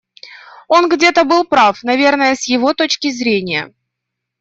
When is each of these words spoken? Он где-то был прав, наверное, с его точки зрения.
Он 0.67 0.89
где-то 0.89 1.25
был 1.25 1.43
прав, 1.43 1.83
наверное, 1.83 2.33
с 2.33 2.47
его 2.47 2.73
точки 2.73 3.11
зрения. 3.11 3.71